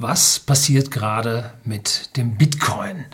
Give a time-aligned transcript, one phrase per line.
[0.00, 3.04] was passiert gerade mit dem Bitcoin?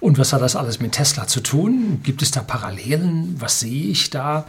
[0.00, 2.00] Und was hat das alles mit Tesla zu tun?
[2.02, 3.36] Gibt es da Parallelen?
[3.38, 4.46] Was sehe ich da?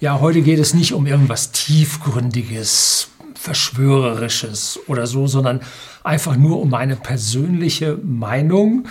[0.00, 5.60] Ja, heute geht es nicht um irgendwas Tiefgründiges, Verschwörerisches oder so, sondern
[6.02, 8.88] einfach nur um meine persönliche Meinung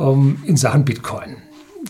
[0.00, 1.36] ähm, in Sachen Bitcoin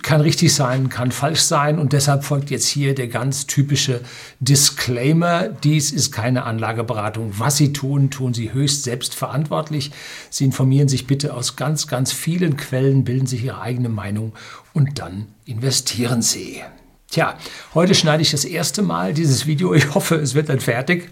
[0.03, 4.01] kann richtig sein, kann falsch sein und deshalb folgt jetzt hier der ganz typische
[4.41, 5.49] Disclaimer.
[5.49, 7.33] Dies ist keine Anlageberatung.
[7.39, 9.91] Was Sie tun, tun Sie höchst selbstverantwortlich.
[10.31, 14.33] Sie informieren sich bitte aus ganz, ganz vielen Quellen, bilden sich Ihre eigene Meinung
[14.73, 16.63] und dann investieren Sie.
[17.09, 17.39] Tja,
[17.73, 21.09] heute schneide ich das erste Mal dieses Video, ich hoffe, es wird dann fertig,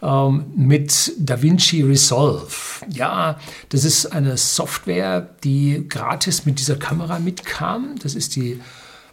[0.00, 2.46] ähm, mit DaVinci Resolve.
[2.88, 7.96] Ja, das ist eine Software, die gratis mit dieser Kamera mitkam.
[8.00, 8.60] Das ist die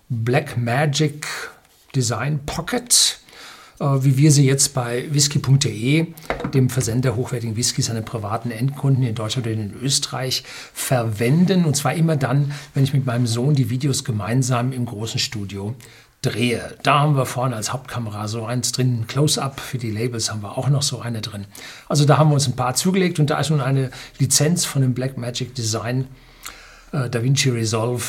[0.10, 1.26] Blackmagic
[1.96, 3.20] Design Pocket,
[3.80, 6.14] äh, wie wir sie jetzt bei whisky.de,
[6.54, 10.44] dem Versender hochwertigen Whiskys an den privaten Endkunden in Deutschland oder in Österreich,
[10.74, 11.66] verwenden.
[11.66, 15.76] Und zwar immer dann, wenn ich mit meinem Sohn die Videos gemeinsam im großen Studio
[16.22, 16.76] drehe.
[16.84, 20.58] Da haben wir vorne als Hauptkamera so eins drin, Close-Up für die Labels haben wir
[20.58, 21.46] auch noch so eine drin.
[21.88, 24.82] Also da haben wir uns ein paar zugelegt und da ist nun eine Lizenz von
[24.82, 26.08] dem Blackmagic Design
[26.92, 28.04] äh, DaVinci Resolve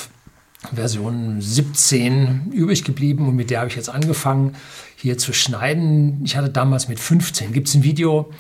[0.75, 4.57] Version 17 übrig geblieben und mit der habe ich jetzt angefangen
[4.97, 6.21] hier zu schneiden.
[6.25, 8.31] Ich hatte damals mit 15, gibt es ein Video,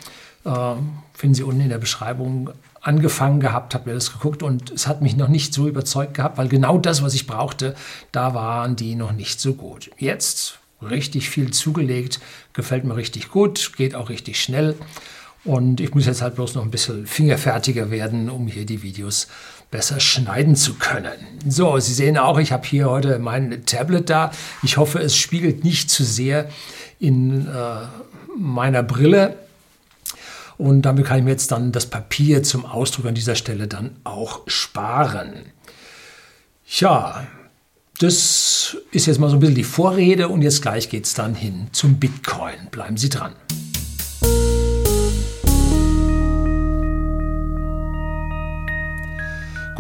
[0.44, 0.74] äh,
[1.14, 2.50] finden Sie unten in der Beschreibung,
[2.80, 6.38] angefangen gehabt, habe mir das geguckt und es hat mich noch nicht so überzeugt gehabt,
[6.38, 7.74] weil genau das, was ich brauchte,
[8.12, 9.90] da waren die noch nicht so gut.
[9.98, 12.20] Jetzt richtig viel zugelegt,
[12.52, 14.76] gefällt mir richtig gut, geht auch richtig schnell
[15.44, 19.28] und ich muss jetzt halt bloß noch ein bisschen fingerfertiger werden, um hier die Videos
[19.70, 21.12] besser schneiden zu können.
[21.46, 24.32] So, Sie sehen auch, ich habe hier heute mein Tablet da.
[24.62, 26.50] Ich hoffe, es spiegelt nicht zu sehr
[26.98, 27.50] in äh,
[28.36, 29.36] meiner Brille
[30.60, 33.96] und damit kann ich mir jetzt dann das Papier zum Ausdruck an dieser Stelle dann
[34.04, 35.46] auch sparen.
[36.78, 37.26] Ja,
[37.98, 41.34] das ist jetzt mal so ein bisschen die Vorrede und jetzt gleich geht es dann
[41.34, 42.68] hin zum Bitcoin.
[42.70, 43.32] Bleiben Sie dran.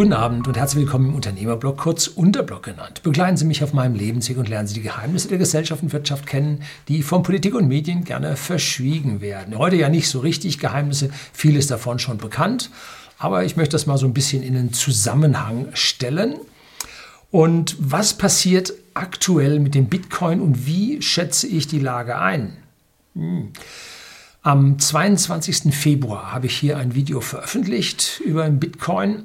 [0.00, 3.02] Guten Abend und herzlich willkommen im Unternehmerblog, kurz Unterblog genannt.
[3.02, 6.26] Begleiten Sie mich auf meinem Lebensweg und lernen Sie die Geheimnisse der Gesellschaft und Wirtschaft
[6.26, 9.58] kennen, die von Politik und Medien gerne verschwiegen werden.
[9.58, 12.70] Heute ja nicht so richtig Geheimnisse, vieles davon schon bekannt,
[13.18, 16.36] aber ich möchte das mal so ein bisschen in den Zusammenhang stellen.
[17.30, 22.56] Und was passiert aktuell mit dem Bitcoin und wie schätze ich die Lage ein?
[23.14, 23.50] Hm.
[24.40, 25.74] Am 22.
[25.74, 29.24] Februar habe ich hier ein Video veröffentlicht über den Bitcoin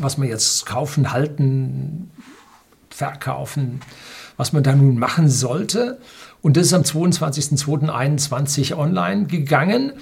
[0.00, 2.10] was man jetzt kaufen, halten,
[2.90, 3.80] verkaufen,
[4.36, 5.98] was man da nun machen sollte.
[6.42, 9.92] Und das ist am 22.02.21 online gegangen.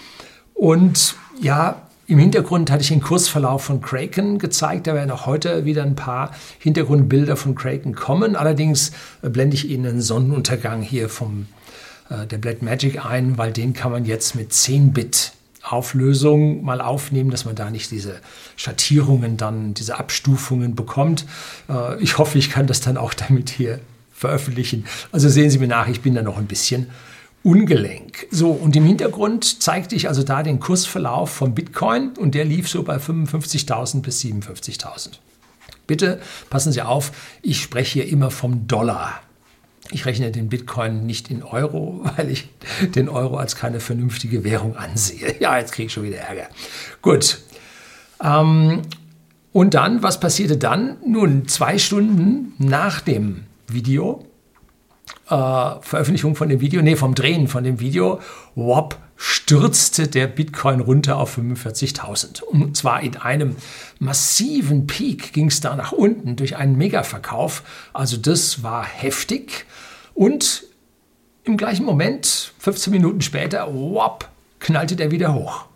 [0.54, 4.86] Und ja, im Hintergrund hatte ich den Kursverlauf von Kraken gezeigt.
[4.86, 8.36] Da werden auch heute wieder ein paar Hintergrundbilder von Kraken kommen.
[8.36, 8.92] Allerdings
[9.22, 11.46] blende ich Ihnen einen Sonnenuntergang hier vom
[12.08, 15.32] äh, der Black Magic ein, weil den kann man jetzt mit 10 Bit
[15.68, 18.20] Auflösung mal aufnehmen, dass man da nicht diese
[18.56, 21.26] Schattierungen dann, diese Abstufungen bekommt.
[21.68, 23.80] Äh, ich hoffe, ich kann das dann auch damit hier
[24.12, 24.86] veröffentlichen.
[25.12, 26.86] Also sehen Sie mir nach, ich bin da noch ein bisschen
[27.42, 28.26] ungelenk.
[28.30, 32.68] So, und im Hintergrund zeigte ich also da den Kursverlauf vom Bitcoin und der lief
[32.68, 35.10] so bei 55.000 bis 57.000.
[35.86, 37.12] Bitte passen Sie auf,
[37.42, 39.20] ich spreche hier immer vom Dollar.
[39.90, 42.48] Ich rechne den Bitcoin nicht in Euro, weil ich
[42.94, 45.36] den Euro als keine vernünftige Währung ansehe.
[45.40, 46.48] Ja, jetzt kriege ich schon wieder Ärger.
[47.02, 47.38] Gut.
[48.22, 48.82] Ähm,
[49.52, 50.96] und dann, was passierte dann?
[51.06, 54.24] Nun, zwei Stunden nach dem Video,
[55.28, 55.30] äh,
[55.80, 58.20] Veröffentlichung von dem Video, nee, vom Drehen von dem Video,
[58.54, 62.42] wop, stürzte der Bitcoin runter auf 45.000.
[62.42, 63.56] Und zwar in einem
[63.98, 67.62] massiven Peak ging es da nach unten durch einen Mega-Verkauf.
[67.92, 69.66] Also das war heftig.
[70.14, 70.64] Und
[71.44, 74.28] im gleichen Moment, 15 Minuten später, wop,
[74.58, 75.66] knallte der wieder hoch.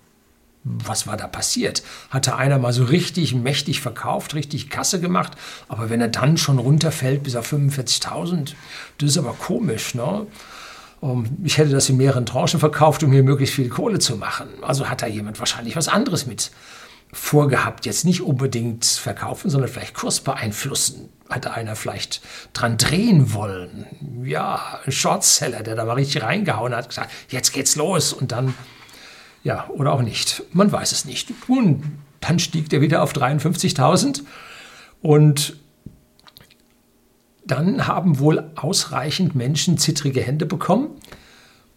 [0.63, 1.83] Was war da passiert?
[2.11, 5.33] Hatte einer mal so richtig mächtig verkauft, richtig Kasse gemacht,
[5.69, 8.53] aber wenn er dann schon runterfällt bis auf 45.000,
[8.99, 10.27] das ist aber komisch, ne?
[11.43, 14.49] Ich hätte das in mehreren Tranchen verkauft, um hier möglichst viel Kohle zu machen.
[14.63, 16.51] Also hat da jemand wahrscheinlich was anderes mit
[17.13, 17.87] vorgehabt.
[17.87, 21.09] Jetzt nicht unbedingt verkaufen, sondern vielleicht Kurs beeinflussen.
[21.29, 22.21] Hat einer vielleicht
[22.53, 23.87] dran drehen wollen.
[24.25, 28.13] Ja, ein Shortseller, der da mal richtig reingehauen hat, gesagt, jetzt geht's los.
[28.13, 28.55] Und dann,
[29.43, 30.43] ja, oder auch nicht.
[30.53, 31.33] Man weiß es nicht.
[31.49, 31.83] Und
[32.21, 34.23] dann stieg der wieder auf 53.000
[35.03, 35.57] und
[37.51, 40.91] dann haben wohl ausreichend Menschen zittrige Hände bekommen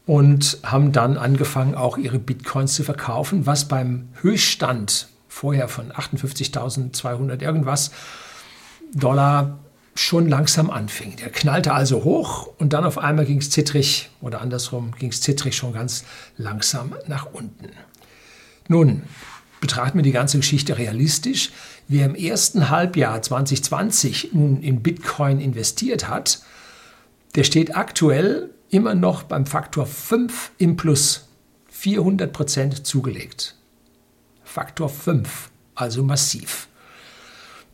[0.05, 7.41] und haben dann angefangen, auch ihre Bitcoins zu verkaufen, was beim Höchststand vorher von 58.200
[7.41, 7.91] irgendwas
[8.93, 9.59] Dollar
[9.95, 11.15] schon langsam anfing.
[11.17, 15.21] Der knallte also hoch und dann auf einmal ging es zittrig oder andersrum ging es
[15.21, 16.03] zittrig schon ganz
[16.37, 17.69] langsam nach unten.
[18.67, 19.03] Nun,
[19.61, 21.51] betrachten wir die ganze Geschichte realistisch.
[21.87, 26.41] Wer im ersten Halbjahr 2020 nun in Bitcoin investiert hat,
[27.35, 31.27] der steht aktuell immer noch beim Faktor 5 im Plus.
[31.69, 33.55] 400 Prozent zugelegt.
[34.43, 36.67] Faktor 5, also massiv.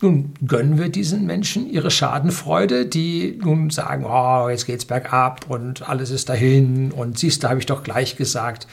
[0.01, 5.87] Nun gönnen wir diesen Menschen ihre Schadenfreude, die nun sagen, oh, jetzt geht's bergab und
[5.87, 8.65] alles ist dahin und siehst, da habe ich doch gleich gesagt.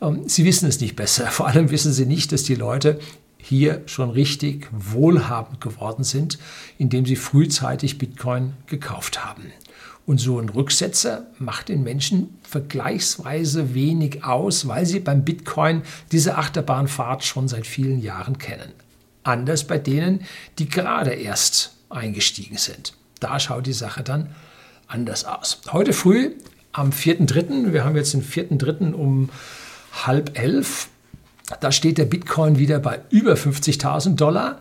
[0.00, 1.26] Ähm, sie wissen es nicht besser.
[1.26, 2.98] Vor allem wissen sie nicht, dass die Leute
[3.42, 6.38] hier schon richtig wohlhabend geworden sind,
[6.78, 9.52] indem sie frühzeitig Bitcoin gekauft haben.
[10.06, 16.36] Und so ein Rücksetzer macht den Menschen vergleichsweise wenig aus, weil sie beim Bitcoin diese
[16.36, 18.72] Achterbahnfahrt schon seit vielen Jahren kennen.
[19.22, 20.22] Anders bei denen,
[20.58, 22.94] die gerade erst eingestiegen sind.
[23.20, 24.30] Da schaut die Sache dann
[24.88, 25.60] anders aus.
[25.70, 26.32] Heute früh
[26.72, 28.92] am 4.3., wir haben jetzt den 4.3.
[28.92, 29.28] um
[29.92, 30.88] halb elf,
[31.60, 34.58] da steht der Bitcoin wieder bei über 50.000 Dollar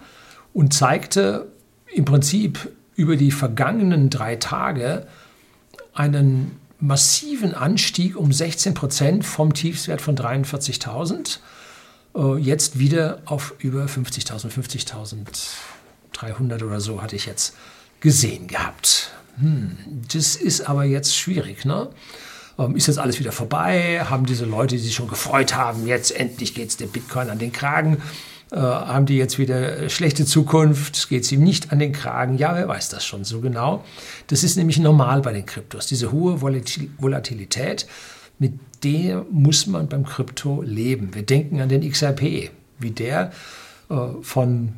[0.54, 1.48] und zeigte
[1.94, 5.08] im Prinzip über die vergangenen drei Tage
[5.94, 11.40] einen massiven Anstieg um 16 Prozent vom Tiefswert von 43.000
[12.16, 14.52] äh, jetzt wieder auf über 50.000,
[16.14, 17.56] 50.300 oder so hatte ich jetzt
[18.00, 19.12] gesehen gehabt.
[19.40, 19.78] Hm,
[20.12, 21.90] das ist aber jetzt schwierig, ne?
[22.60, 24.04] Ähm, ist jetzt alles wieder vorbei?
[24.04, 27.40] Haben diese Leute, die sich schon gefreut haben, jetzt endlich geht es der Bitcoin an
[27.40, 27.98] den Kragen?
[28.52, 31.10] Äh, haben die jetzt wieder schlechte Zukunft?
[31.10, 32.38] Geht es ihm nicht an den Kragen?
[32.38, 33.84] Ja, wer weiß das schon so genau.
[34.28, 35.88] Das ist nämlich normal bei den Kryptos.
[35.88, 37.88] Diese hohe Volatilität
[38.40, 38.54] mit
[38.84, 41.14] der muss man beim Krypto leben.
[41.14, 43.32] Wir denken an den XRP, wie der
[43.90, 44.74] äh, von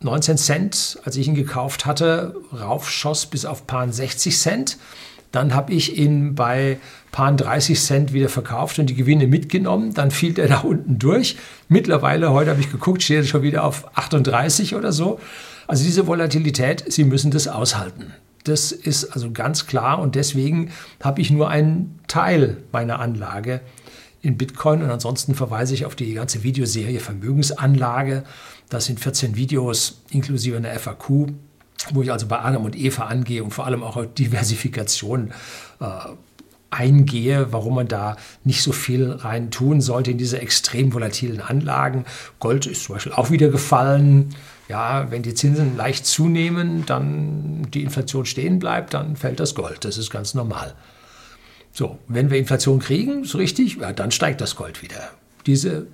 [0.00, 4.78] 19 Cent, als ich ihn gekauft hatte, raufschoss bis auf paar 60 Cent.
[5.32, 6.78] Dann habe ich ihn bei
[7.12, 9.94] paar 30 Cent wieder verkauft und die Gewinne mitgenommen.
[9.94, 11.36] Dann fiel der da unten durch.
[11.68, 15.20] Mittlerweile, heute habe ich geguckt, steht er schon wieder auf 38 oder so.
[15.66, 18.12] Also diese Volatilität, Sie müssen das aushalten.
[18.44, 20.70] Das ist also ganz klar und deswegen
[21.02, 23.60] habe ich nur einen Teil meiner Anlage
[24.22, 28.24] in Bitcoin und ansonsten verweise ich auf die ganze Videoserie Vermögensanlage.
[28.68, 31.28] Das sind 14 Videos inklusive einer FAQ,
[31.92, 35.32] wo ich also bei Adam und Eva angehe und vor allem auch Diversifikation
[35.80, 35.84] äh,
[36.70, 42.04] eingehe, warum man da nicht so viel rein tun sollte in diese extrem volatilen Anlagen.
[42.40, 44.34] Gold ist zum Beispiel auch wieder gefallen.
[44.68, 49.84] Ja, wenn die Zinsen leicht zunehmen, dann die Inflation stehen bleibt, dann fällt das Gold.
[49.84, 50.74] Das ist ganz normal.
[51.72, 55.10] So, wenn wir Inflation kriegen, so richtig, ja, dann steigt das Gold wieder.
[55.46, 55.86] Diese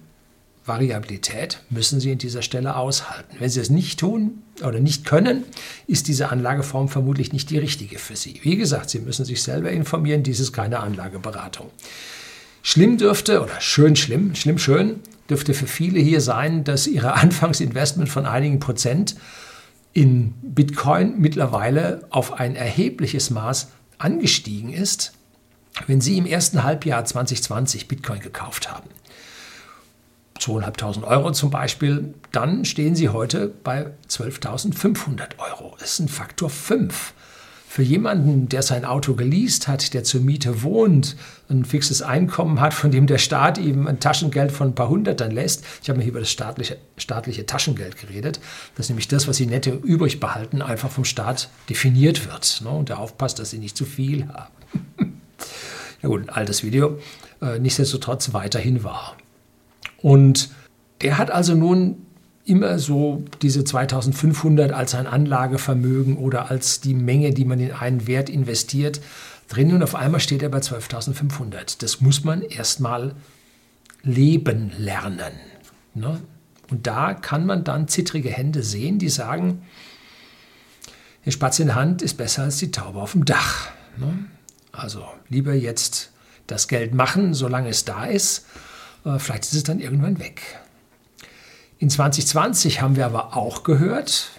[0.67, 3.37] Variabilität müssen Sie an dieser Stelle aushalten.
[3.39, 5.45] Wenn Sie es nicht tun oder nicht können,
[5.87, 8.41] ist diese Anlageform vermutlich nicht die richtige für Sie.
[8.43, 11.71] Wie gesagt, Sie müssen sich selber informieren, dies ist keine Anlageberatung.
[12.63, 18.09] Schlimm dürfte, oder schön schlimm, schlimm schön, dürfte für viele hier sein, dass ihre Anfangsinvestment
[18.09, 19.17] von einigen Prozent
[19.93, 23.69] in Bitcoin mittlerweile auf ein erhebliches Maß
[23.99, 25.13] angestiegen ist,
[25.87, 28.89] wenn Sie im ersten Halbjahr 2020 Bitcoin gekauft haben.
[30.39, 35.77] 2.500 Euro zum Beispiel, dann stehen Sie heute bei 12.500 Euro.
[35.79, 37.15] Das ist ein Faktor 5.
[37.75, 41.17] Für jemanden, der sein Auto geleast hat, der zur Miete wohnt,
[41.49, 45.33] ein fixes Einkommen hat, von dem der Staat ihm ein Taschengeld von ein paar Hundertern
[45.33, 45.65] lässt.
[45.83, 48.39] Ich habe mir hier über das staatliche, staatliche Taschengeld geredet.
[48.77, 52.61] Das ist nämlich das, was sie netto übrig behalten, einfach vom Staat definiert wird.
[52.63, 54.53] Ne, und der aufpasst, dass sie nicht zu viel haben.
[56.03, 57.01] ja gut, ein altes Video.
[57.43, 59.17] Äh, nichtsdestotrotz weiterhin wahr.
[60.05, 60.51] Und
[61.01, 61.97] der hat also nun
[62.45, 68.07] immer so diese 2500 als ein Anlagevermögen oder als die Menge, die man in einen
[68.07, 69.01] Wert investiert,
[69.49, 71.77] drin und auf einmal steht er bei 12.500.
[71.79, 73.15] Das muss man erstmal
[74.03, 75.33] leben lernen.
[75.95, 76.21] Ne?
[76.71, 79.63] Und da kann man dann zittrige Hände sehen, die sagen,
[81.25, 83.71] der Spatz in der Hand ist besser als die Taube auf dem Dach.
[83.97, 84.27] Ne?
[84.71, 86.13] Also lieber jetzt
[86.47, 88.45] das Geld machen, solange es da ist
[89.19, 90.43] vielleicht ist es dann irgendwann weg.
[91.79, 94.31] In 2020 haben wir aber auch gehört,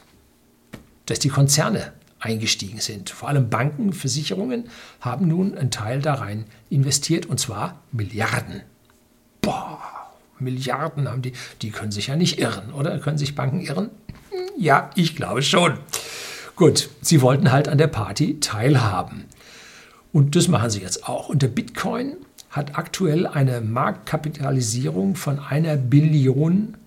[1.05, 3.09] dass die Konzerne eingestiegen sind.
[3.09, 4.69] Vor allem Banken, Versicherungen
[4.99, 8.61] haben nun einen Teil da rein investiert und zwar Milliarden.
[9.41, 9.79] Boah,
[10.39, 11.33] Milliarden haben die.
[11.61, 12.97] Die können sich ja nicht irren, oder?
[12.99, 13.91] Können sich Banken irren?
[14.57, 15.77] Ja, ich glaube schon.
[16.55, 19.25] Gut, sie wollten halt an der Party teilhaben.
[20.11, 21.29] Und das machen sie jetzt auch.
[21.29, 22.15] Und der Bitcoin
[22.55, 26.77] hat aktuell eine Marktkapitalisierung von einer Billion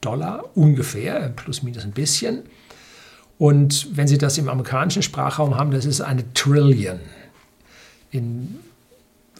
[0.00, 2.44] Dollar ungefähr, plus minus ein bisschen.
[3.36, 7.00] Und wenn Sie das im amerikanischen Sprachraum haben, das ist eine Trillion.
[8.12, 8.54] Im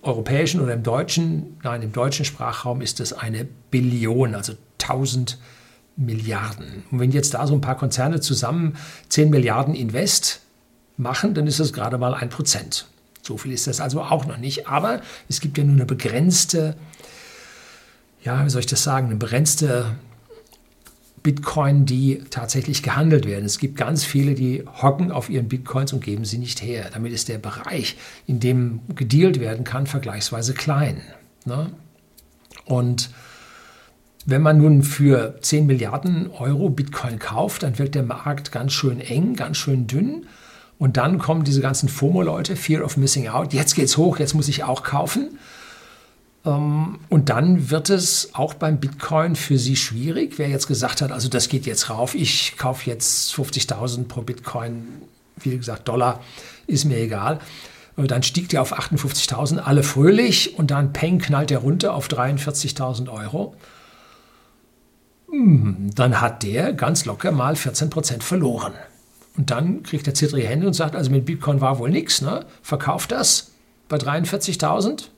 [0.02, 5.38] europäischen oder im deutschen, nein, im deutschen Sprachraum ist das eine Billion, also 1000
[5.94, 6.82] Milliarden.
[6.90, 8.76] Und wenn jetzt da so ein paar Konzerne zusammen
[9.08, 10.40] 10 Milliarden Invest
[10.96, 12.88] machen, dann ist das gerade mal ein Prozent.
[13.26, 14.68] So viel ist das also auch noch nicht.
[14.68, 16.76] Aber es gibt ja nur eine begrenzte,
[18.22, 19.96] ja, wie soll ich das sagen, eine begrenzte
[21.22, 23.44] Bitcoin, die tatsächlich gehandelt werden.
[23.44, 26.88] Es gibt ganz viele, die hocken auf ihren Bitcoins und geben sie nicht her.
[26.92, 27.96] Damit ist der Bereich,
[28.28, 31.00] in dem gedealt werden kann, vergleichsweise klein.
[31.44, 31.72] Ne?
[32.64, 33.10] Und
[34.24, 39.00] wenn man nun für 10 Milliarden Euro Bitcoin kauft, dann wird der Markt ganz schön
[39.00, 40.26] eng, ganz schön dünn.
[40.78, 44.48] Und dann kommen diese ganzen FOMO-Leute, Fear of Missing Out, jetzt geht's hoch, jetzt muss
[44.48, 45.38] ich auch kaufen.
[46.44, 50.38] Ähm, und dann wird es auch beim Bitcoin für Sie schwierig.
[50.38, 54.86] Wer jetzt gesagt hat, also das geht jetzt rauf, ich kaufe jetzt 50.000 pro Bitcoin,
[55.36, 56.20] wie gesagt, Dollar,
[56.66, 57.40] ist mir egal.
[57.96, 62.08] Äh, dann stieg der auf 58.000, alle fröhlich und dann peng knallt der runter auf
[62.08, 63.54] 43.000 Euro.
[65.30, 68.74] Hm, dann hat der ganz locker mal 14% verloren.
[69.36, 72.46] Und dann kriegt er zittrige Hände und sagt, also mit Bitcoin war wohl nichts, ne?
[72.62, 73.52] verkauft das
[73.88, 75.08] bei 43.000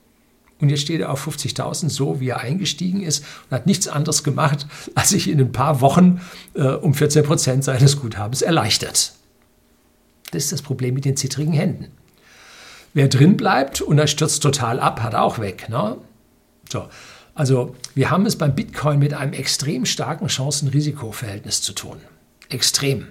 [0.61, 4.25] und jetzt steht er auf 50.000, so wie er eingestiegen ist und hat nichts anderes
[4.25, 6.21] gemacht, als sich in ein paar Wochen
[6.55, 9.13] äh, um 14 Prozent seines Guthabens erleichtert.
[10.33, 11.87] Das ist das Problem mit den zittrigen Händen.
[12.93, 15.69] Wer drin bleibt und er stürzt total ab, hat auch weg.
[15.69, 15.97] Ne?
[16.71, 16.89] So,
[17.35, 21.99] also wir haben es beim Bitcoin mit einem extrem starken Chancen-Risiko-Verhältnis zu tun.
[22.49, 23.07] Extrem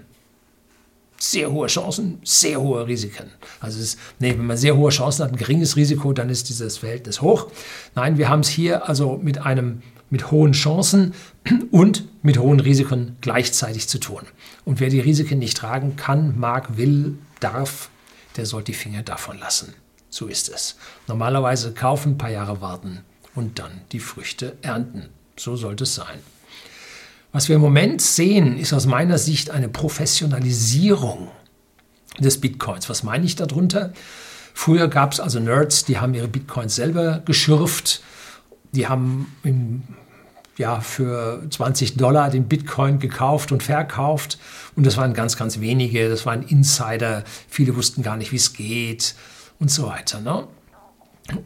[1.20, 3.32] sehr hohe Chancen, sehr hohe Risiken.
[3.60, 6.78] Also ist, nee, wenn man sehr hohe Chancen hat, ein geringes Risiko, dann ist dieses
[6.78, 7.48] Verhältnis hoch.
[7.96, 11.14] Nein, wir haben es hier also mit einem mit hohen Chancen
[11.72, 14.22] und mit hohen Risiken gleichzeitig zu tun.
[14.64, 17.90] Und wer die Risiken nicht tragen kann, mag, will, darf,
[18.38, 19.74] der sollte die Finger davon lassen.
[20.10, 20.78] So ist es.
[21.08, 23.02] Normalerweise kaufen, ein paar Jahre warten
[23.36, 25.10] und dann die Früchte ernten.
[25.36, 26.20] So sollte es sein.
[27.32, 31.28] Was wir im Moment sehen, ist aus meiner Sicht eine Professionalisierung
[32.20, 32.90] des Bitcoins.
[32.90, 33.94] Was meine ich darunter?
[34.54, 38.02] Früher gab es also Nerds, die haben ihre Bitcoins selber geschürft.
[38.72, 39.84] Die haben im,
[40.58, 44.40] ja, für 20 Dollar den Bitcoin gekauft und verkauft.
[44.76, 46.10] Und das waren ganz, ganz wenige.
[46.10, 47.24] Das waren Insider.
[47.48, 49.16] Viele wussten gar nicht, wie es geht
[49.60, 50.22] und so weiter.
[50.22, 50.48] Ne?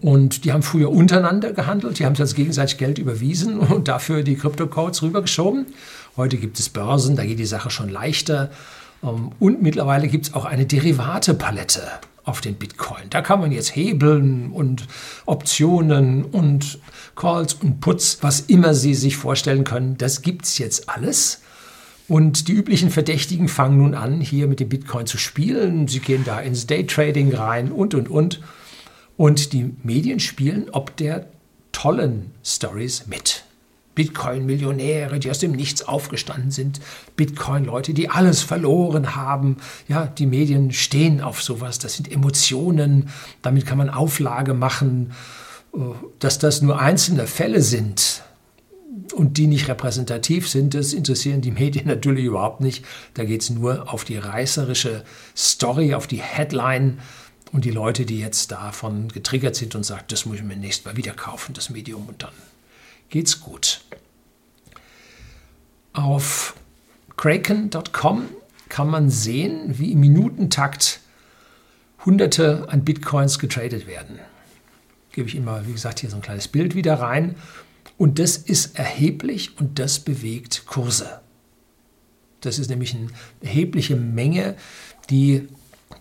[0.02, 4.36] Und die haben früher untereinander gehandelt, die haben sich gegenseitig Geld überwiesen und dafür die
[4.36, 5.66] Kryptocodes rübergeschoben.
[6.18, 8.52] Heute gibt es Börsen, da geht die Sache schon leichter.
[9.04, 11.82] Ähm, und mittlerweile gibt es auch eine Derivate-Palette
[12.24, 13.04] auf den Bitcoin.
[13.10, 14.88] Da kann man jetzt hebeln und
[15.26, 16.80] Optionen und
[17.16, 21.42] Calls und Puts, was immer Sie sich vorstellen können, das gibt es jetzt alles.
[22.08, 25.88] Und die üblichen Verdächtigen fangen nun an, hier mit dem Bitcoin zu spielen.
[25.88, 28.42] Sie gehen da ins Daytrading rein und, und, und.
[29.18, 31.28] Und die Medien spielen ob der
[31.72, 33.44] tollen Stories mit.
[33.94, 36.80] Bitcoin-Millionäre, die aus dem Nichts aufgestanden sind,
[37.18, 39.58] Bitcoin-Leute, die alles verloren haben.
[39.90, 41.78] Ja, die Medien stehen auf sowas.
[41.78, 43.10] Das sind Emotionen.
[43.42, 45.12] Damit kann man Auflage machen.
[45.74, 45.78] Äh,
[46.20, 48.24] dass das nur einzelne Fälle sind
[49.14, 52.86] und die nicht repräsentativ sind, das interessieren die Medien natürlich überhaupt nicht.
[53.14, 55.04] Da geht es nur auf die reißerische
[55.36, 57.00] Story, auf die Headline
[57.52, 60.86] und die Leute, die jetzt davon getriggert sind und sagen, das muss ich mir nächstes
[60.86, 62.34] Mal wieder kaufen, das Medium, und dann
[63.10, 63.82] geht's gut.
[65.94, 66.56] Auf
[67.18, 68.30] kraken.com
[68.70, 71.02] kann man sehen, wie im Minutentakt
[72.06, 74.20] Hunderte an Bitcoins getradet werden.
[75.12, 77.36] Gebe ich immer, wie gesagt, hier so ein kleines Bild wieder rein.
[77.98, 81.20] Und das ist erheblich und das bewegt Kurse.
[82.40, 83.08] Das ist nämlich eine
[83.42, 84.56] erhebliche Menge,
[85.10, 85.48] die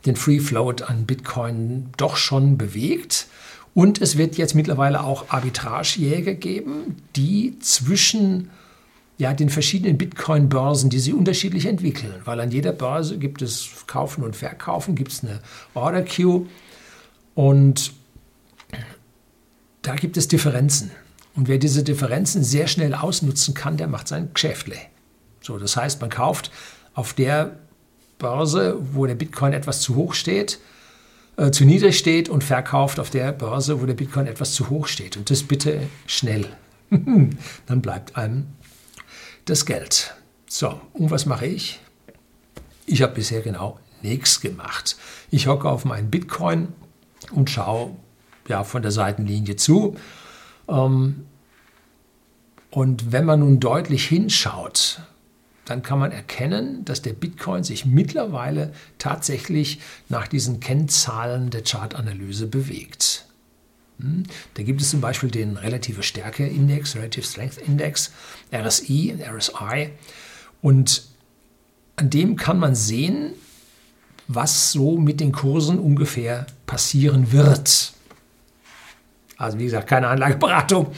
[0.07, 3.27] den Free Float an Bitcoin doch schon bewegt.
[3.75, 8.51] Und es wird jetzt mittlerweile auch Arbitragejäger geben, die zwischen
[9.19, 12.15] ja, den verschiedenen Bitcoin-Börsen, die sie unterschiedlich entwickeln.
[12.25, 15.41] Weil an jeder Börse gibt es Kaufen und Verkaufen, gibt es eine
[15.75, 16.47] Order Queue
[17.35, 17.93] und
[19.83, 20.91] da gibt es Differenzen.
[21.37, 24.77] Und wer diese Differenzen sehr schnell ausnutzen kann, der macht sein Geschäftle.
[25.43, 26.51] So, das heißt, man kauft
[26.95, 27.59] auf der
[28.21, 30.61] Börse, wo der Bitcoin etwas zu hoch steht,
[31.37, 34.87] äh, zu niedrig steht und verkauft auf der Börse, wo der Bitcoin etwas zu hoch
[34.87, 35.17] steht.
[35.17, 36.47] Und das bitte schnell.
[36.91, 38.47] Dann bleibt einem
[39.47, 40.15] das Geld.
[40.47, 41.81] So, und was mache ich?
[42.87, 44.97] Ich habe bisher genau nichts gemacht.
[45.31, 46.69] Ich hocke auf meinen Bitcoin
[47.33, 47.97] und schaue
[48.49, 49.97] ja, von der Seitenlinie zu.
[50.69, 51.27] Ähm,
[52.71, 55.03] Und wenn man nun deutlich hinschaut,
[55.71, 62.49] dann kann man erkennen, dass der Bitcoin sich mittlerweile tatsächlich nach diesen Kennzahlen der Chartanalyse
[62.49, 63.27] bewegt.
[64.01, 64.25] Hm?
[64.55, 68.11] Da gibt es zum Beispiel den relative Stärke Index, Relative Strength Index,
[68.53, 69.91] RSI, RSI.
[70.61, 71.05] Und
[71.95, 73.35] an dem kann man sehen,
[74.27, 77.93] was so mit den Kursen ungefähr passieren wird.
[79.37, 80.89] Also wie gesagt, keine Anlageberatung.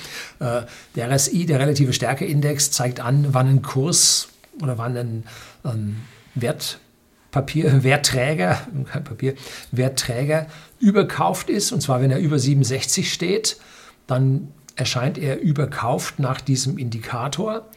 [0.41, 0.62] Äh,
[0.97, 5.25] der RSI, der relative Stärkeindex, zeigt an, wann ein Kurs oder wann ein
[5.64, 5.97] ähm,
[6.35, 9.35] Wertpapier, Wertträger, kein Papier,
[9.71, 10.47] Wertträger
[10.78, 11.73] überkauft ist.
[11.73, 13.59] Und zwar, wenn er über 67 steht,
[14.06, 17.68] dann erscheint er überkauft nach diesem Indikator.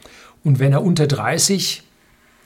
[0.44, 1.84] Und wenn er unter 30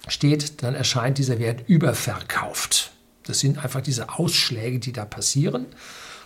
[0.07, 2.91] steht, dann erscheint dieser Wert überverkauft.
[3.23, 5.67] Das sind einfach diese Ausschläge, die da passieren.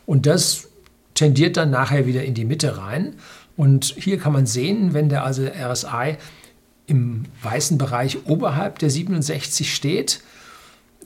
[0.05, 0.69] Und das
[1.15, 3.15] tendiert dann nachher wieder in die Mitte rein.
[3.55, 6.17] Und hier kann man sehen, wenn der also RSI
[6.93, 10.21] im weißen Bereich oberhalb der 67 steht,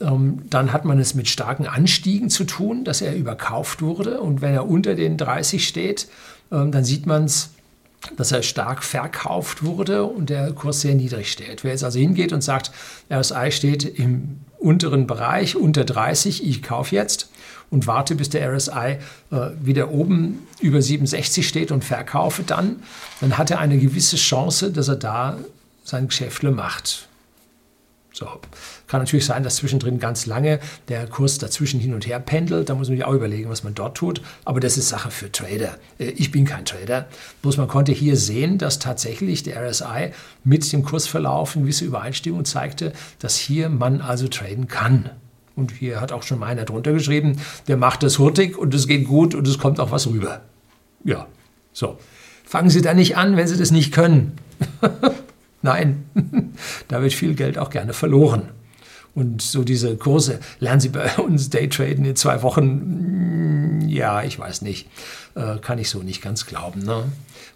[0.00, 4.20] ähm, dann hat man es mit starken Anstiegen zu tun, dass er überkauft wurde.
[4.20, 6.08] Und wenn er unter den 30 steht,
[6.52, 7.50] ähm, dann sieht man es,
[8.16, 11.64] dass er stark verkauft wurde und der Kurs sehr niedrig steht.
[11.64, 12.70] Wer jetzt also hingeht und sagt,
[13.10, 17.30] RSI steht im unteren Bereich unter 30, ich kaufe jetzt,
[17.70, 18.98] und warte, bis der RSI
[19.30, 22.76] äh, wieder oben über 67 steht und verkaufe dann,
[23.20, 25.36] dann hat er eine gewisse Chance, dass er da
[25.88, 27.08] sein Geschäftle macht.
[28.12, 28.26] So.
[28.88, 32.68] Kann natürlich sein, dass zwischendrin ganz lange der Kurs dazwischen hin und her pendelt.
[32.68, 34.22] Da muss man sich auch überlegen, was man dort tut.
[34.44, 35.76] Aber das ist Sache für Trader.
[35.98, 37.06] Äh, ich bin kein Trader.
[37.42, 42.44] Bloß man konnte hier sehen, dass tatsächlich der RSI mit dem Kursverlauf eine gewisse Übereinstimmung
[42.44, 45.10] zeigte, dass hier man also traden kann.
[45.54, 49.06] Und hier hat auch schon meiner drunter geschrieben, der macht das hurtig und es geht
[49.06, 50.42] gut und es kommt auch was rüber.
[51.04, 51.26] Ja,
[51.72, 51.98] so.
[52.44, 54.38] Fangen Sie da nicht an, wenn Sie das nicht können.
[55.62, 56.04] Nein,
[56.88, 58.50] da wird viel Geld auch gerne verloren.
[59.14, 64.38] Und so diese Kurse, lernen Sie bei uns Daytraden in zwei Wochen, mm, ja, ich
[64.38, 64.88] weiß nicht,
[65.34, 66.84] äh, kann ich so nicht ganz glauben.
[66.84, 67.04] Ne?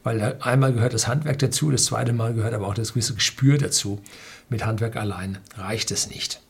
[0.02, 3.58] Weil einmal gehört das Handwerk dazu, das zweite Mal gehört aber auch das gewisse Gespür
[3.58, 4.00] dazu.
[4.48, 6.40] Mit Handwerk allein reicht es nicht.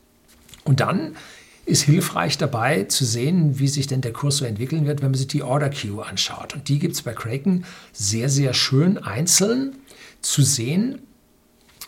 [0.65, 1.17] Und dann
[1.65, 5.19] ist hilfreich dabei zu sehen, wie sich denn der Kurs so entwickeln wird, wenn man
[5.19, 6.55] sich die Order Queue anschaut.
[6.55, 9.77] Und die gibt es bei Kraken sehr, sehr schön einzeln
[10.23, 11.01] zu sehen,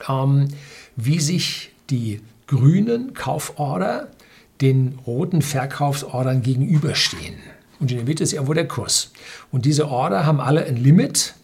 [0.08, 0.48] ähm,
[0.96, 4.08] wie sich die grünen Kauforder
[4.60, 7.34] den roten Verkaufsordern gegenüberstehen.
[7.80, 9.12] Und in der Mitte ist irgendwo der Kurs.
[9.50, 11.34] Und diese Order haben alle ein Limit,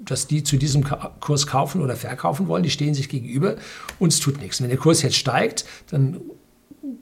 [0.00, 0.84] dass die zu diesem
[1.20, 2.62] Kurs kaufen oder verkaufen wollen.
[2.62, 3.56] Die stehen sich gegenüber
[3.98, 4.62] und es tut nichts.
[4.62, 6.20] Wenn der Kurs jetzt steigt, dann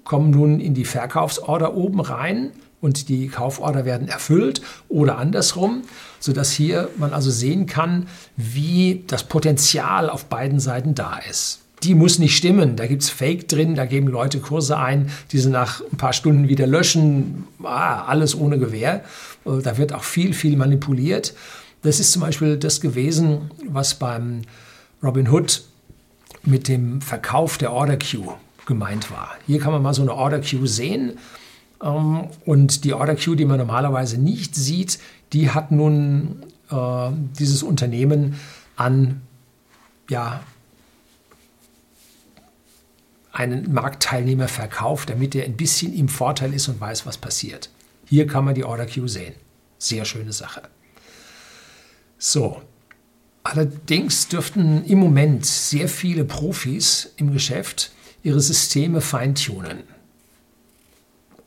[0.03, 5.83] kommen nun in die Verkaufsorder oben rein und die Kauforder werden erfüllt oder andersrum,
[6.21, 11.61] sodass hier man also sehen kann, wie das Potenzial auf beiden Seiten da ist.
[11.83, 12.77] Die muss nicht stimmen.
[12.77, 16.15] Da gibt es Fake drin, da geben Leute Kurse ein, die sie nach ein paar
[16.15, 17.47] Stunden wieder löschen.
[17.63, 19.05] Ah, alles ohne Gewehr.
[19.45, 21.35] Äh, da wird auch viel, viel manipuliert.
[21.83, 24.43] Das ist zum Beispiel das gewesen, was beim
[25.03, 25.63] Robin Hood
[26.45, 28.35] mit dem Verkauf der Order Queue
[28.67, 29.37] gemeint war.
[29.47, 31.19] Hier kann man mal so eine Order Queue sehen.
[31.83, 34.99] Ähm, und die Order Queue, die man normalerweise nicht sieht,
[35.33, 38.39] die hat nun äh, dieses Unternehmen
[38.77, 39.23] an
[40.09, 40.41] ja,
[43.33, 47.71] einen Marktteilnehmer verkauft, damit er ein bisschen im Vorteil ist und weiß, was passiert.
[48.07, 49.35] Hier kann man die Order Queue sehen.
[49.79, 50.63] Sehr schöne Sache.
[52.19, 52.63] So,
[53.43, 59.85] allerdings dürften im Moment sehr viele Profis im Geschäft ihre Systeme feintunen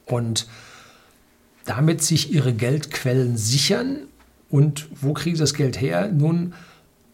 [0.09, 0.47] und
[1.65, 4.07] damit sich ihre Geldquellen sichern.
[4.49, 6.09] Und wo kriegen sie das Geld her?
[6.11, 6.53] Nun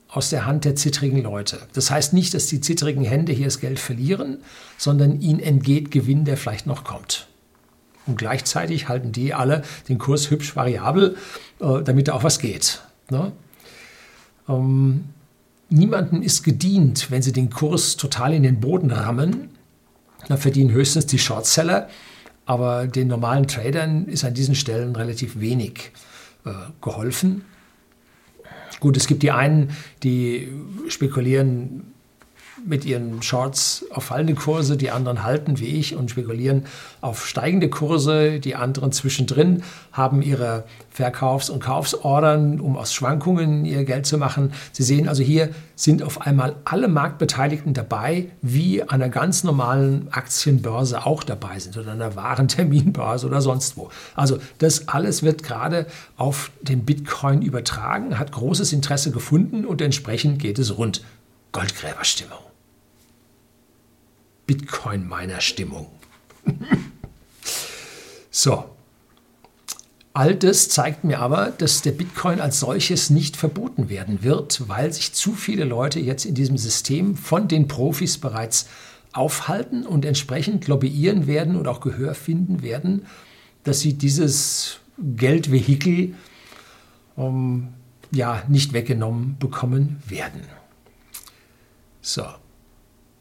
[0.07, 1.59] aus der Hand der zittrigen Leute.
[1.73, 4.37] Das heißt nicht, dass die zittrigen Hände hier das Geld verlieren,
[4.77, 7.27] sondern ihnen entgeht Gewinn, der vielleicht noch kommt.
[8.07, 11.17] Und gleichzeitig halten die alle den Kurs hübsch variabel,
[11.59, 12.81] äh, damit da auch was geht.
[13.09, 13.31] Ne?
[14.47, 15.05] Ähm,
[15.69, 19.49] niemandem ist gedient, wenn sie den Kurs total in den Boden rammen.
[20.27, 21.89] Da verdienen höchstens die Shortseller,
[22.45, 25.91] aber den normalen Tradern ist an diesen Stellen relativ wenig
[26.45, 27.43] äh, geholfen.
[28.79, 29.71] Gut, es gibt die einen,
[30.03, 30.51] die
[30.87, 31.94] spekulieren
[32.65, 36.65] mit ihren Shorts auf fallende Kurse, die anderen halten wie ich und spekulieren
[37.01, 38.39] auf steigende Kurse.
[38.39, 44.53] Die anderen zwischendrin haben ihre Verkaufs- und Kaufsordern, um aus Schwankungen ihr Geld zu machen.
[44.71, 50.07] Sie sehen also hier sind auf einmal alle Marktbeteiligten dabei, wie an einer ganz normalen
[50.11, 53.89] Aktienbörse auch dabei sind oder einer Warenterminbörse oder sonst wo.
[54.15, 55.85] Also das alles wird gerade
[56.17, 61.03] auf den Bitcoin übertragen, hat großes Interesse gefunden und entsprechend geht es rund.
[61.51, 62.44] Goldgräberstimmung.
[64.47, 65.87] Bitcoin-Miner-Stimmung.
[68.31, 68.65] so.
[70.13, 74.93] All das zeigt mir aber, dass der Bitcoin als solches nicht verboten werden wird, weil
[74.93, 78.67] sich zu viele Leute jetzt in diesem System von den Profis bereits
[79.11, 83.05] aufhalten und entsprechend lobbyieren werden und auch Gehör finden werden,
[83.65, 86.15] dass sie dieses Geldvehikel
[87.17, 87.73] ähm,
[88.11, 90.41] ja, nicht weggenommen bekommen werden.
[92.01, 92.23] So.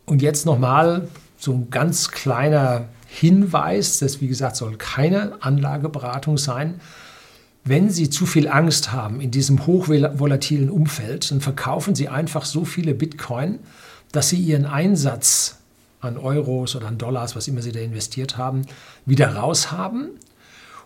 [0.07, 6.81] Und jetzt nochmal so ein ganz kleiner Hinweis, das wie gesagt soll keine Anlageberatung sein.
[7.65, 12.65] Wenn Sie zu viel Angst haben in diesem hochvolatilen Umfeld, dann verkaufen Sie einfach so
[12.65, 13.61] viele Bitcoin,
[14.13, 15.57] dass Sie Ihren Einsatz
[16.01, 18.67] an Euros oder an Dollars, was immer Sie da investiert haben,
[19.07, 20.11] wieder raushaben.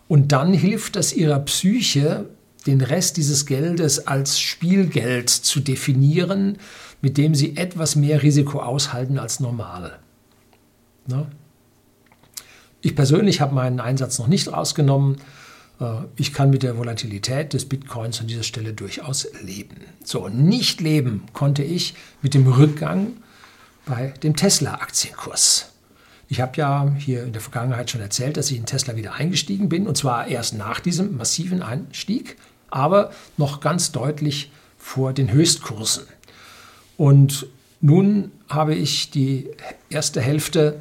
[0.06, 2.26] Und dann hilft das Ihrer Psyche,
[2.66, 6.58] den Rest dieses Geldes als Spielgeld zu definieren,
[7.00, 9.98] mit dem Sie etwas mehr Risiko aushalten als normal.
[11.06, 11.26] Ne?
[12.80, 15.16] Ich persönlich habe meinen Einsatz noch nicht rausgenommen.
[15.80, 19.76] Äh, ich kann mit der Volatilität des Bitcoins an dieser Stelle durchaus leben.
[20.04, 23.12] So, nicht leben konnte ich mit dem Rückgang
[23.86, 25.72] bei dem Tesla-Aktienkurs.
[26.28, 29.70] Ich habe ja hier in der Vergangenheit schon erzählt, dass ich in Tesla wieder eingestiegen
[29.70, 32.36] bin, und zwar erst nach diesem massiven Einstieg,
[32.70, 36.04] aber noch ganz deutlich vor den Höchstkursen.
[36.98, 37.46] Und
[37.80, 39.48] nun habe ich die
[39.88, 40.80] erste Hälfte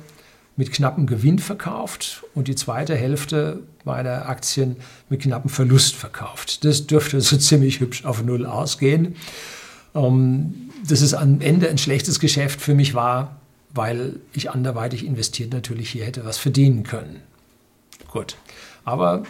[0.57, 4.75] mit knappem Gewinn verkauft und die zweite Hälfte meiner Aktien
[5.07, 6.65] mit knappem Verlust verkauft.
[6.65, 9.15] Das dürfte so ziemlich hübsch auf Null ausgehen.
[9.95, 13.37] Ähm, dass es am Ende ein schlechtes Geschäft für mich war,
[13.73, 17.21] weil ich anderweitig investiert natürlich hier hätte was verdienen können.
[18.11, 18.37] Gut,
[18.85, 19.23] aber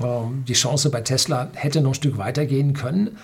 [0.00, 3.18] ähm, die Chance bei Tesla hätte noch ein Stück weitergehen können,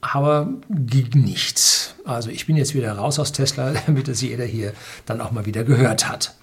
[0.00, 1.94] aber ging nichts.
[2.04, 4.72] Also ich bin jetzt wieder raus aus Tesla, damit das jeder hier
[5.06, 6.34] dann auch mal wieder gehört hat.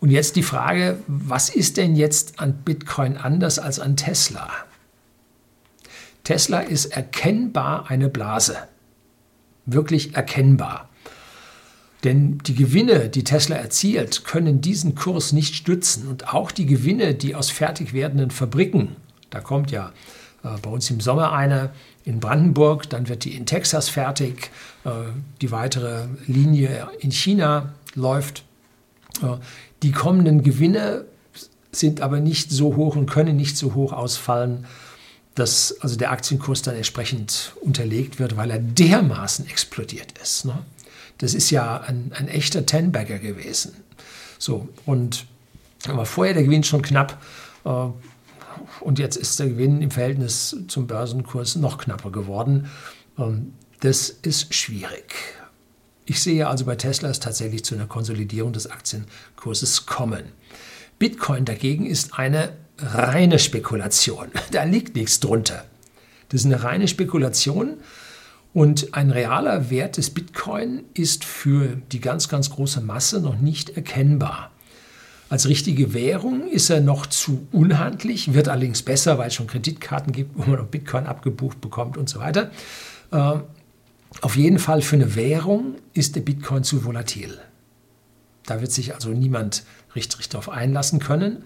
[0.00, 4.50] Und jetzt die Frage, was ist denn jetzt an Bitcoin anders als an Tesla?
[6.24, 8.56] Tesla ist erkennbar eine Blase.
[9.66, 10.88] Wirklich erkennbar.
[12.02, 16.06] Denn die Gewinne, die Tesla erzielt, können diesen Kurs nicht stützen.
[16.06, 18.96] Und auch die Gewinne, die aus fertig werdenden Fabriken,
[19.30, 19.92] da kommt ja
[20.42, 21.70] äh, bei uns im Sommer eine
[22.04, 24.50] in Brandenburg, dann wird die in Texas fertig,
[24.84, 24.90] äh,
[25.40, 28.44] die weitere Linie in China läuft.
[29.22, 29.36] Äh,
[29.82, 31.06] die kommenden Gewinne
[31.72, 34.66] sind aber nicht so hoch und können nicht so hoch ausfallen,
[35.34, 40.44] dass also der Aktienkurs dann entsprechend unterlegt wird, weil er dermaßen explodiert ist.
[40.44, 40.58] Ne?
[41.18, 43.74] Das ist ja ein, ein echter Ten-Bagger gewesen.
[44.38, 45.26] So, und
[45.88, 47.20] aber vorher der Gewinn schon knapp
[47.64, 47.86] äh,
[48.80, 52.70] und jetzt ist der Gewinn im Verhältnis zum Börsenkurs noch knapper geworden.
[53.18, 55.14] Ähm, das ist schwierig.
[56.06, 60.24] Ich sehe also bei Tesla es tatsächlich zu einer Konsolidierung des Aktienkurses kommen.
[60.98, 64.28] Bitcoin dagegen ist eine reine Spekulation.
[64.50, 65.64] Da liegt nichts drunter.
[66.28, 67.78] Das ist eine reine Spekulation
[68.52, 73.70] und ein realer Wert des Bitcoin ist für die ganz, ganz große Masse noch nicht
[73.70, 74.50] erkennbar.
[75.28, 80.12] Als richtige Währung ist er noch zu unhandlich, wird allerdings besser, weil es schon Kreditkarten
[80.12, 82.50] gibt, wo man noch Bitcoin abgebucht bekommt und so weiter.
[83.10, 83.38] Äh,
[84.20, 87.38] auf jeden Fall für eine Währung ist der Bitcoin zu volatil.
[88.46, 89.64] Da wird sich also niemand
[89.96, 91.44] richtig darauf einlassen können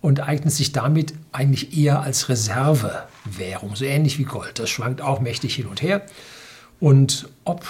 [0.00, 4.58] und eignet sich damit eigentlich eher als Reservewährung, so ähnlich wie Gold.
[4.58, 6.04] Das schwankt auch mächtig hin und her.
[6.78, 7.64] Und ob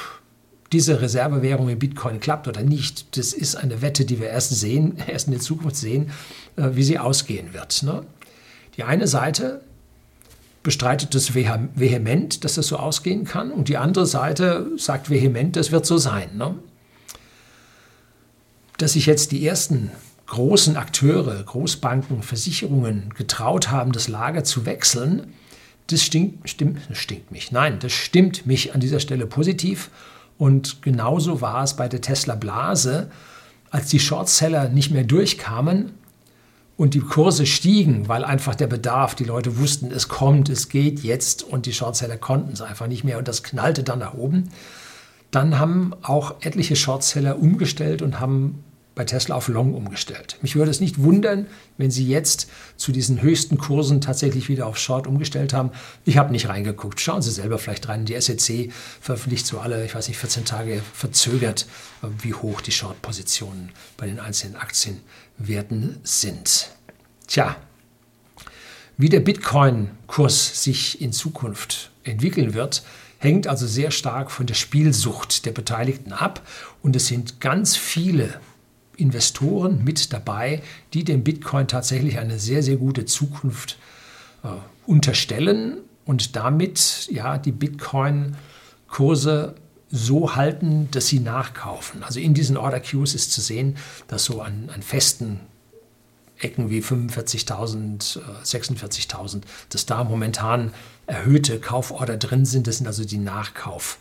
[0.72, 4.98] diese Reservewährung in Bitcoin klappt oder nicht, das ist eine Wette, die wir erst sehen,
[5.06, 6.10] erst in der Zukunft sehen,
[6.56, 7.82] äh, wie sie ausgehen wird.
[7.82, 8.04] Ne?
[8.76, 9.62] Die eine Seite
[10.62, 13.52] bestreitet das vehement, dass das so ausgehen kann.
[13.52, 16.36] Und die andere Seite sagt vehement, das wird so sein.
[16.36, 16.56] Ne?
[18.76, 19.92] Dass sich jetzt die ersten
[20.26, 25.32] großen Akteure, Großbanken, Versicherungen getraut haben, das Lager zu wechseln,
[25.86, 27.52] das stinkt, stimmt, stinkt mich.
[27.52, 29.88] Nein, das stimmt mich an dieser Stelle positiv.
[30.38, 33.10] Und genauso war es bei der Tesla Blase,
[33.70, 35.92] als die Shortseller nicht mehr durchkamen,
[36.76, 41.00] und die Kurse stiegen, weil einfach der Bedarf, die Leute wussten, es kommt, es geht
[41.00, 44.50] jetzt und die Shortseller konnten es einfach nicht mehr und das knallte dann nach oben.
[45.30, 48.62] dann haben auch etliche Shortseller umgestellt und haben
[48.96, 50.38] bei Tesla auf Long umgestellt.
[50.40, 54.78] Mich würde es nicht wundern, wenn Sie jetzt zu diesen höchsten Kursen tatsächlich wieder auf
[54.78, 55.70] Short umgestellt haben.
[56.06, 56.98] Ich habe nicht reingeguckt.
[56.98, 58.06] Schauen Sie selber vielleicht rein.
[58.06, 61.66] Die SEC veröffentlicht so alle, ich weiß nicht, 14 Tage verzögert,
[62.22, 66.70] wie hoch die Short-Positionen bei den einzelnen Aktienwerten sind.
[67.26, 67.54] Tja,
[68.96, 72.82] wie der Bitcoin-Kurs sich in Zukunft entwickeln wird,
[73.18, 76.40] hängt also sehr stark von der Spielsucht der Beteiligten ab.
[76.82, 78.40] Und es sind ganz viele
[78.96, 83.78] Investoren mit dabei, die dem Bitcoin tatsächlich eine sehr, sehr gute Zukunft
[84.42, 84.48] äh,
[84.86, 89.54] unterstellen und damit ja die Bitcoin-Kurse
[89.90, 92.02] so halten, dass sie nachkaufen.
[92.02, 93.76] Also in diesen Order Queues ist zu sehen,
[94.08, 95.40] dass so an, an festen
[96.38, 100.72] Ecken wie 45.000, 46.000, äh, dass da momentan
[101.06, 102.66] erhöhte Kauforder drin sind.
[102.66, 103.98] Das sind also die Nachkauf.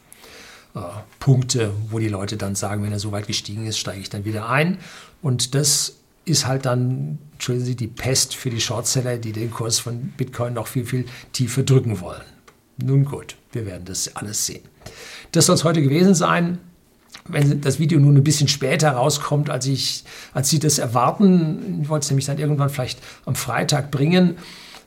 [0.75, 0.79] Äh,
[1.19, 4.25] Punkte, wo die Leute dann sagen, wenn er so weit gestiegen ist, steige ich dann
[4.25, 4.77] wieder ein.
[5.21, 9.79] Und das ist halt dann, entschuldigen Sie, die Pest für die Shortseller, die den Kurs
[9.79, 12.21] von Bitcoin noch viel, viel tiefer drücken wollen.
[12.77, 14.63] Nun gut, wir werden das alles sehen.
[15.31, 16.59] Das soll es heute gewesen sein.
[17.27, 21.89] Wenn das Video nun ein bisschen später rauskommt, als, ich, als Sie das erwarten, ich
[21.89, 24.37] wollte es nämlich dann irgendwann vielleicht am Freitag bringen,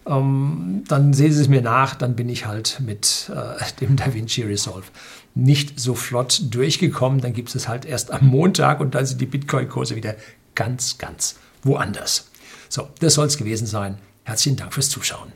[0.09, 4.43] ähm, dann sehen Sie es mir nach, dann bin ich halt mit äh, dem DaVinci
[4.43, 4.87] Resolve
[5.35, 7.21] nicht so flott durchgekommen.
[7.21, 10.17] Dann gibt es halt erst am Montag und dann sind die Bitcoin-Kurse wieder
[10.55, 12.31] ganz, ganz woanders.
[12.69, 13.99] So, das soll es gewesen sein.
[14.25, 15.33] Herzlichen Dank fürs Zuschauen.